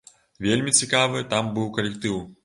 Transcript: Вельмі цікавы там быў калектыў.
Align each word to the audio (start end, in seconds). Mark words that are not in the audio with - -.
Вельмі 0.45 0.71
цікавы 0.79 1.21
там 1.33 1.51
быў 1.59 1.67
калектыў. 1.77 2.17